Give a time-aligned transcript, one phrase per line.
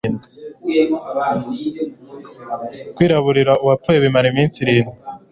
[2.95, 4.95] kwiraburira uwapfuye bimara iminsi irindwi